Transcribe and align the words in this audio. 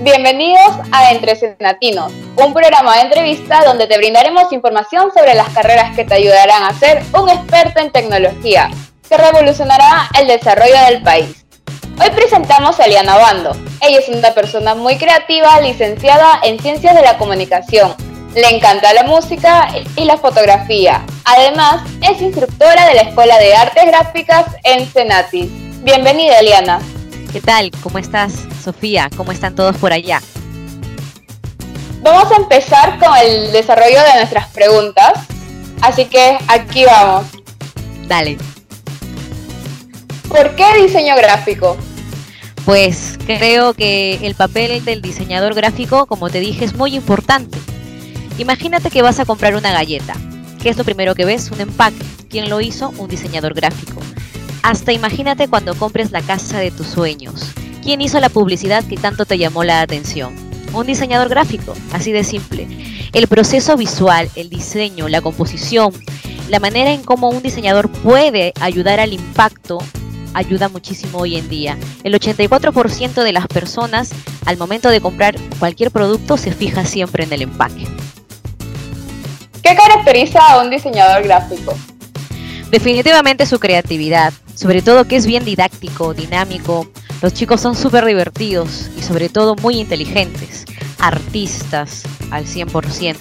Bienvenidos 0.00 0.74
a 0.92 1.12
Entre 1.12 1.34
Senatinos, 1.34 2.12
un 2.36 2.52
programa 2.52 2.96
de 2.96 3.02
entrevista 3.04 3.64
donde 3.64 3.86
te 3.86 3.96
brindaremos 3.96 4.52
información 4.52 5.10
sobre 5.14 5.34
las 5.34 5.48
carreras 5.48 5.96
que 5.96 6.04
te 6.04 6.12
ayudarán 6.12 6.64
a 6.64 6.78
ser 6.78 7.02
un 7.18 7.30
experto 7.30 7.80
en 7.80 7.90
tecnología, 7.90 8.68
que 9.08 9.16
revolucionará 9.16 10.10
el 10.20 10.26
desarrollo 10.26 10.78
del 10.90 11.02
país. 11.02 11.46
Hoy 11.98 12.10
presentamos 12.10 12.78
a 12.78 12.84
Eliana 12.84 13.16
Bando. 13.16 13.56
Ella 13.80 14.00
es 14.00 14.10
una 14.10 14.34
persona 14.34 14.74
muy 14.74 14.98
creativa, 14.98 15.58
licenciada 15.62 16.40
en 16.42 16.58
Ciencias 16.58 16.94
de 16.94 17.02
la 17.02 17.16
Comunicación. 17.16 17.94
Le 18.34 18.54
encanta 18.54 18.92
la 18.92 19.04
música 19.04 19.68
y 19.96 20.04
la 20.04 20.18
fotografía. 20.18 21.02
Además, 21.24 21.82
es 22.02 22.20
instructora 22.20 22.88
de 22.88 22.94
la 22.94 23.02
Escuela 23.02 23.38
de 23.38 23.54
Artes 23.54 23.86
Gráficas 23.86 24.44
en 24.64 24.86
Senatis. 24.92 25.48
Bienvenida, 25.82 26.40
Eliana. 26.40 26.78
¿Qué 27.32 27.40
tal? 27.40 27.70
¿Cómo 27.82 27.96
estás, 27.96 28.34
Sofía? 28.62 29.10
¿Cómo 29.16 29.32
están 29.32 29.54
todos 29.54 29.76
por 29.76 29.92
allá? 29.92 30.22
Vamos 32.02 32.32
a 32.32 32.36
empezar 32.36 32.98
con 32.98 33.16
el 33.16 33.52
desarrollo 33.52 34.00
de 34.02 34.18
nuestras 34.18 34.48
preguntas. 34.48 35.12
Así 35.80 36.06
que 36.06 36.38
aquí 36.48 36.84
vamos. 36.84 37.26
Dale. 38.06 38.38
¿Por 40.28 40.54
qué 40.56 40.82
diseño 40.82 41.14
gráfico? 41.16 41.76
Pues 42.64 43.18
creo 43.26 43.74
que 43.74 44.18
el 44.22 44.34
papel 44.34 44.84
del 44.84 45.02
diseñador 45.02 45.54
gráfico, 45.54 46.06
como 46.06 46.30
te 46.30 46.40
dije, 46.40 46.64
es 46.64 46.74
muy 46.74 46.94
importante. 46.94 47.58
Imagínate 48.38 48.90
que 48.90 49.02
vas 49.02 49.20
a 49.20 49.24
comprar 49.24 49.54
una 49.56 49.72
galleta. 49.72 50.14
¿Qué 50.62 50.70
es 50.70 50.76
lo 50.76 50.84
primero 50.84 51.14
que 51.14 51.24
ves? 51.24 51.50
Un 51.50 51.60
empaque. 51.60 52.04
¿Quién 52.30 52.48
lo 52.48 52.60
hizo? 52.60 52.92
Un 52.98 53.08
diseñador 53.08 53.54
gráfico. 53.54 54.00
Hasta 54.62 54.92
imagínate 54.92 55.48
cuando 55.48 55.74
compres 55.74 56.12
la 56.12 56.22
casa 56.22 56.58
de 56.60 56.70
tus 56.70 56.86
sueños. 56.86 57.52
¿Quién 57.82 58.00
hizo 58.00 58.20
la 58.20 58.28
publicidad 58.28 58.84
que 58.84 58.96
tanto 58.96 59.24
te 59.24 59.38
llamó 59.38 59.64
la 59.64 59.80
atención? 59.80 60.34
Un 60.72 60.86
diseñador 60.86 61.28
gráfico, 61.28 61.74
así 61.92 62.12
de 62.12 62.24
simple. 62.24 62.68
El 63.12 63.26
proceso 63.26 63.76
visual, 63.76 64.30
el 64.36 64.48
diseño, 64.48 65.08
la 65.08 65.20
composición, 65.20 65.92
la 66.48 66.60
manera 66.60 66.92
en 66.92 67.02
cómo 67.02 67.28
un 67.28 67.42
diseñador 67.42 67.90
puede 67.90 68.52
ayudar 68.60 69.00
al 69.00 69.12
impacto 69.12 69.78
ayuda 70.34 70.68
muchísimo 70.68 71.18
hoy 71.18 71.36
en 71.36 71.48
día. 71.48 71.76
El 72.04 72.14
84% 72.14 73.22
de 73.22 73.32
las 73.32 73.46
personas 73.46 74.10
al 74.46 74.56
momento 74.56 74.88
de 74.88 75.00
comprar 75.00 75.34
cualquier 75.58 75.90
producto 75.90 76.36
se 76.36 76.52
fija 76.52 76.84
siempre 76.84 77.24
en 77.24 77.32
el 77.32 77.42
empaque. 77.42 77.86
¿Qué 79.62 79.76
caracteriza 79.76 80.40
a 80.40 80.62
un 80.62 80.70
diseñador 80.70 81.22
gráfico? 81.22 81.74
Definitivamente 82.70 83.46
su 83.46 83.58
creatividad, 83.58 84.32
sobre 84.54 84.82
todo 84.82 85.06
que 85.06 85.16
es 85.16 85.26
bien 85.26 85.44
didáctico, 85.44 86.14
dinámico. 86.14 86.90
Los 87.22 87.34
chicos 87.34 87.60
son 87.60 87.76
súper 87.76 88.04
divertidos 88.04 88.90
y 88.98 89.02
sobre 89.02 89.28
todo 89.28 89.54
muy 89.54 89.78
inteligentes, 89.78 90.64
artistas 90.98 92.02
al 92.32 92.46
100%. 92.46 93.16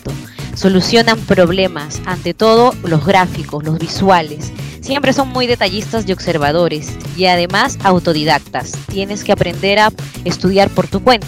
Solucionan 0.56 1.20
problemas, 1.20 2.02
ante 2.08 2.34
todo 2.34 2.74
los 2.84 3.06
gráficos, 3.06 3.64
los 3.64 3.78
visuales. 3.78 4.52
Siempre 4.82 5.14
son 5.14 5.28
muy 5.30 5.46
detallistas 5.46 6.10
y 6.10 6.14
observadores 6.14 6.92
y 7.16 7.26
además 7.26 7.78
autodidactas. 7.84 8.72
Tienes 8.88 9.24
que 9.24 9.34
aprender 9.34 9.78
a 9.78 9.94
estudiar 10.26 10.72
por 10.72 10.88
tu 10.88 11.04
cuenta. 11.04 11.28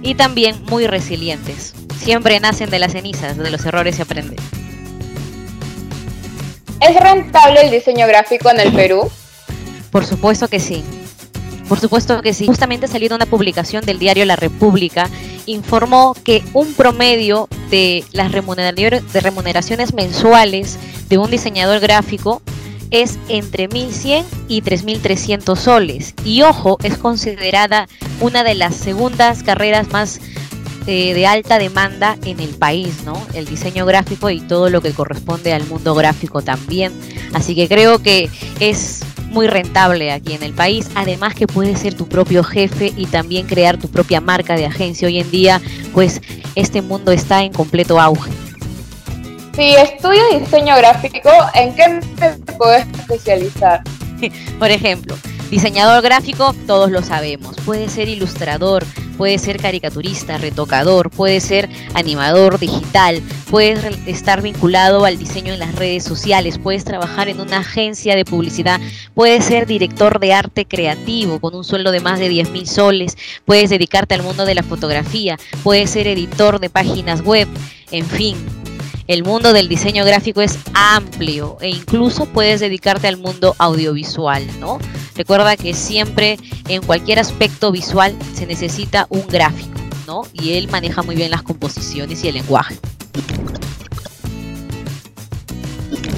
Y 0.00 0.14
también 0.14 0.62
muy 0.70 0.86
resilientes. 0.86 1.74
Siempre 1.98 2.38
nacen 2.38 2.70
de 2.70 2.78
las 2.78 2.92
cenizas, 2.92 3.36
de 3.36 3.50
los 3.50 3.66
errores 3.66 3.96
se 3.96 4.02
aprenden. 4.02 4.38
¿Es 6.80 7.00
rentable 7.00 7.62
el 7.62 7.70
diseño 7.72 8.06
gráfico 8.06 8.48
en 8.48 8.60
el 8.60 8.72
Perú? 8.76 9.10
Por 9.90 10.06
supuesto 10.06 10.46
que 10.46 10.60
sí. 10.60 10.84
Por 11.72 11.80
supuesto 11.80 12.20
que 12.20 12.34
sí. 12.34 12.46
Justamente 12.46 12.84
ha 12.84 12.88
salido 12.90 13.16
una 13.16 13.24
publicación 13.24 13.82
del 13.86 13.98
diario 13.98 14.26
La 14.26 14.36
República, 14.36 15.08
informó 15.46 16.14
que 16.22 16.44
un 16.52 16.74
promedio 16.74 17.48
de 17.70 18.04
las 18.12 18.30
remuneraciones 18.30 19.94
mensuales 19.94 20.78
de 21.08 21.16
un 21.16 21.30
diseñador 21.30 21.80
gráfico 21.80 22.42
es 22.90 23.18
entre 23.28 23.70
1.100 23.70 24.22
y 24.48 24.60
3.300 24.60 25.56
soles. 25.56 26.14
Y 26.26 26.42
ojo, 26.42 26.76
es 26.82 26.98
considerada 26.98 27.88
una 28.20 28.44
de 28.44 28.54
las 28.54 28.76
segundas 28.76 29.42
carreras 29.42 29.88
más 29.92 30.20
eh, 30.86 31.14
de 31.14 31.26
alta 31.26 31.58
demanda 31.58 32.18
en 32.26 32.40
el 32.40 32.50
país, 32.50 33.04
¿no? 33.06 33.14
El 33.32 33.46
diseño 33.46 33.86
gráfico 33.86 34.28
y 34.28 34.40
todo 34.40 34.68
lo 34.68 34.82
que 34.82 34.92
corresponde 34.92 35.54
al 35.54 35.64
mundo 35.64 35.94
gráfico 35.94 36.42
también. 36.42 36.92
Así 37.32 37.54
que 37.54 37.66
creo 37.66 38.00
que 38.00 38.28
es 38.60 39.06
muy 39.32 39.46
rentable 39.46 40.12
aquí 40.12 40.34
en 40.34 40.42
el 40.42 40.52
país, 40.52 40.88
además 40.94 41.34
que 41.34 41.46
puedes 41.46 41.80
ser 41.80 41.94
tu 41.94 42.08
propio 42.08 42.44
jefe 42.44 42.92
y 42.96 43.06
también 43.06 43.46
crear 43.46 43.78
tu 43.78 43.88
propia 43.88 44.20
marca 44.20 44.54
de 44.54 44.66
agencia. 44.66 45.08
Hoy 45.08 45.18
en 45.18 45.30
día, 45.30 45.60
pues 45.92 46.20
este 46.54 46.82
mundo 46.82 47.10
está 47.10 47.42
en 47.42 47.52
completo 47.52 48.00
auge. 48.00 48.30
Si 49.54 49.74
estudio 49.74 50.22
diseño 50.38 50.76
gráfico, 50.76 51.30
¿en 51.54 51.74
qué 51.74 52.00
me 52.20 52.54
puedo 52.54 52.74
especializar? 52.74 53.82
Por 54.58 54.70
ejemplo, 54.70 55.16
diseñador 55.50 56.02
gráfico, 56.02 56.54
todos 56.66 56.90
lo 56.90 57.02
sabemos. 57.02 57.56
Puede 57.64 57.88
ser 57.88 58.08
ilustrador, 58.08 58.84
puede 59.12 59.38
ser 59.38 59.58
caricaturista, 59.58 60.38
retocador, 60.38 61.10
puede 61.10 61.40
ser 61.40 61.68
animador 61.94 62.58
digital, 62.58 63.22
puedes 63.50 63.84
estar 64.06 64.42
vinculado 64.42 65.04
al 65.04 65.18
diseño 65.18 65.52
en 65.52 65.58
las 65.58 65.74
redes 65.74 66.04
sociales, 66.04 66.58
puedes 66.58 66.84
trabajar 66.84 67.28
en 67.28 67.40
una 67.40 67.58
agencia 67.58 68.16
de 68.16 68.24
publicidad, 68.24 68.80
puedes 69.14 69.44
ser 69.44 69.66
director 69.66 70.20
de 70.20 70.32
arte 70.32 70.64
creativo 70.64 71.40
con 71.40 71.54
un 71.54 71.64
sueldo 71.64 71.90
de 71.90 72.00
más 72.00 72.18
de 72.18 72.28
10 72.28 72.50
mil 72.50 72.66
soles, 72.66 73.16
puedes 73.44 73.70
dedicarte 73.70 74.14
al 74.14 74.22
mundo 74.22 74.44
de 74.44 74.54
la 74.54 74.62
fotografía, 74.62 75.38
puedes 75.62 75.90
ser 75.90 76.06
editor 76.08 76.60
de 76.60 76.70
páginas 76.70 77.22
web, 77.22 77.48
en 77.90 78.06
fin, 78.06 78.36
el 79.06 79.24
mundo 79.24 79.52
del 79.52 79.68
diseño 79.68 80.04
gráfico 80.04 80.42
es 80.42 80.58
amplio 80.74 81.56
e 81.60 81.68
incluso 81.68 82.26
puedes 82.26 82.60
dedicarte 82.60 83.08
al 83.08 83.16
mundo 83.16 83.54
audiovisual, 83.58 84.46
¿no? 84.60 84.78
Recuerda 85.14 85.56
que 85.56 85.74
siempre 85.74 86.38
en 86.68 86.82
cualquier 86.82 87.18
aspecto 87.18 87.72
visual 87.72 88.16
se 88.34 88.46
necesita 88.46 89.06
un 89.08 89.26
gráfico, 89.26 89.78
¿no? 90.06 90.22
Y 90.32 90.54
él 90.54 90.68
maneja 90.68 91.02
muy 91.02 91.16
bien 91.16 91.30
las 91.30 91.42
composiciones 91.42 92.22
y 92.24 92.28
el 92.28 92.34
lenguaje. 92.34 92.78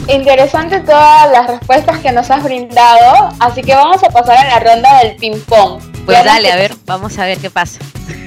Interesante 0.08 0.80
todas 0.80 1.30
las 1.32 1.46
respuestas 1.46 1.98
que 2.00 2.12
nos 2.12 2.30
has 2.30 2.44
brindado, 2.44 3.30
así 3.40 3.62
que 3.62 3.74
vamos 3.74 4.02
a 4.04 4.10
pasar 4.10 4.36
a 4.36 4.44
la 4.44 4.60
ronda 4.60 4.98
del 5.02 5.16
ping 5.16 5.40
pong. 5.48 5.82
Pues 6.04 6.22
dale, 6.22 6.52
a 6.52 6.56
ver, 6.56 6.74
vamos 6.84 7.18
a 7.18 7.24
ver 7.24 7.38
qué 7.38 7.48
pasa. 7.48 7.78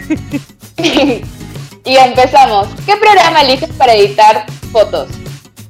Y 1.87 1.95
empezamos. 1.95 2.67
¿Qué 2.85 2.97
programa 2.97 3.41
eliges 3.41 3.69
para 3.69 3.93
editar 3.93 4.45
fotos? 4.73 5.07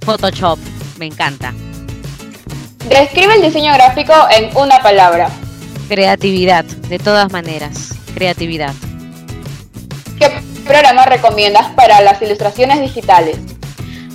Photoshop, 0.01 0.57
me 0.97 1.05
encanta. 1.05 1.53
Describe 2.89 3.35
el 3.35 3.43
diseño 3.43 3.71
gráfico 3.73 4.13
en 4.31 4.49
una 4.57 4.81
palabra. 4.81 5.29
Creatividad, 5.87 6.65
de 6.65 6.97
todas 6.97 7.31
maneras, 7.31 7.93
creatividad. 8.15 8.73
¿Qué 10.17 10.31
programa 10.65 11.05
recomiendas 11.05 11.69
para 11.73 12.01
las 12.01 12.19
ilustraciones 12.19 12.81
digitales? 12.81 13.37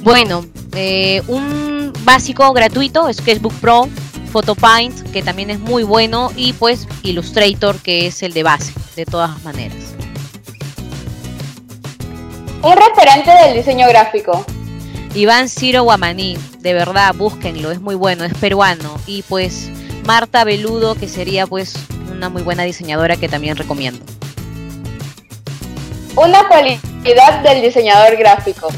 Bueno, 0.03 0.45
eh, 0.75 1.23
un 1.29 1.93
básico 2.01 2.53
gratuito, 2.53 3.13
Sketchbook 3.13 3.55
Pro, 3.61 3.89
PhotoPaint, 4.33 5.13
que 5.13 5.23
también 5.23 5.51
es 5.51 5.61
muy 5.61 5.85
bueno, 5.85 6.33
y 6.35 6.53
pues 6.55 6.89
Illustrator, 7.05 7.77
que 7.77 8.09
es 8.09 8.25
el 8.25 8.33
de 8.33 8.43
base, 8.43 8.73
de 8.97 9.05
todas 9.07 9.41
maneras. 9.45 9.95
Un 12.63 12.77
referente 12.77 13.31
del 13.31 13.55
diseño 13.55 13.89
gráfico. 13.89 14.47
Iván 15.15 15.49
Ciro 15.49 15.83
Guamaní, 15.83 16.39
de 16.61 16.75
verdad, 16.75 17.13
búsquenlo, 17.13 17.73
es 17.73 17.81
muy 17.81 17.97
bueno, 17.97 18.25
es 18.25 18.35
peruano. 18.35 19.01
Y 19.05 19.23
pues 19.23 19.69
Marta 20.05 20.45
Beludo, 20.45 20.95
que 20.95 21.09
sería 21.09 21.49
pues 21.49 21.75
una 22.11 22.29
muy 22.29 22.43
buena 22.43 22.63
diseñadora 22.63 23.17
que 23.17 23.29
también 23.29 23.57
recomiendo. 23.57 24.05
Una 26.15 26.47
cualidad 26.47 27.41
del 27.43 27.63
diseñador 27.63 28.17
gráfico. 28.17 28.69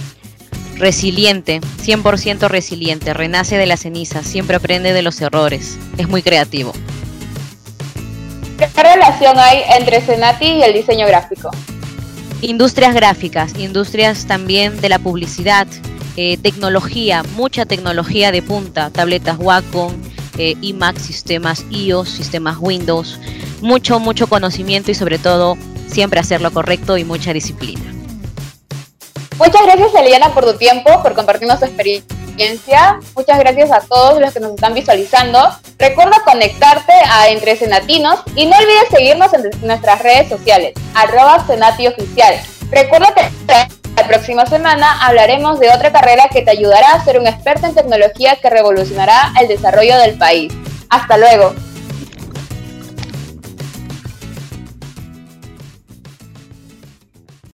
Resiliente, 0.77 1.61
100% 1.61 2.49
resiliente, 2.49 3.13
renace 3.13 3.59
de 3.59 3.67
la 3.67 3.77
ceniza, 3.77 4.23
siempre 4.23 4.57
aprende 4.57 4.95
de 4.95 5.03
los 5.03 5.21
errores, 5.21 5.79
es 5.99 6.09
muy 6.09 6.23
creativo. 6.23 6.73
¿Qué 8.59 8.83
relación 8.83 9.39
hay 9.39 9.63
entre 9.77 10.01
Senati 10.01 10.47
y 10.47 10.63
el 10.63 10.73
diseño 10.73 11.07
gráfico? 11.07 11.51
Industrias 12.47 12.95
gráficas, 12.95 13.55
industrias 13.59 14.27
también 14.27 14.79
de 14.83 14.91
la 14.91 14.99
publicidad, 14.99 15.67
eh, 16.19 16.37
tecnología, 16.37 17.23
mucha 17.37 17.65
tecnología 17.65 18.33
de 18.33 18.43
punta, 18.43 18.91
tabletas 18.91 19.39
Wacom, 19.39 19.95
eh, 20.37 20.55
iMac, 20.61 20.99
sistemas 20.99 21.65
iOS, 21.71 22.11
sistemas 22.11 22.59
Windows, 22.61 23.19
mucho, 23.63 23.99
mucho 23.99 24.27
conocimiento 24.27 24.91
y 24.91 24.95
sobre 24.95 25.19
todo 25.19 25.57
siempre 25.89 26.21
hacer 26.21 26.43
lo 26.43 26.51
correcto 26.53 26.99
y 26.99 27.05
mucha 27.05 27.33
disciplina. 27.33 27.81
Muchas 29.39 29.63
gracias 29.63 29.95
Eliana 29.95 30.35
por 30.35 30.45
tu 30.45 30.59
tiempo, 30.59 31.03
por 31.03 31.15
compartirnos 31.15 31.59
tu 31.61 31.65
experiencia. 31.65 33.01
Muchas 33.17 33.39
gracias 33.39 33.73
a 33.73 33.81
todos 33.81 34.21
los 34.21 34.35
que 34.35 34.41
nos 34.41 34.53
están 34.53 34.75
visualizando. 34.75 35.39
Recuerda 35.79 36.21
conectarte 36.27 36.93
a 37.11 37.31
Entre 37.31 37.57
Senatinos 37.57 38.21
y 38.37 38.45
no 38.45 38.55
olvides 38.55 38.89
seguirnos 38.91 39.33
en 39.33 39.67
nuestras 39.67 40.03
redes 40.03 40.29
sociales. 40.29 40.75
Arroba 40.95 41.37
Oficial. 41.37 42.35
Recuerda 42.71 43.15
que 43.15 43.23
la 43.97 44.07
próxima 44.09 44.47
semana 44.47 45.07
hablaremos 45.07 45.61
de 45.61 45.71
otra 45.71 45.93
carrera 45.93 46.29
que 46.33 46.43
te 46.43 46.51
ayudará 46.51 46.93
a 46.93 47.05
ser 47.05 47.19
un 47.19 47.27
experto 47.27 47.67
en 47.67 47.75
tecnología 47.75 48.37
que 48.37 48.51
revolucionará 48.51 49.33
el 49.41 49.49
desarrollo 49.49 49.97
del 49.99 50.19
país. 50.19 50.53
Hasta 50.89 51.17
luego. 51.17 51.55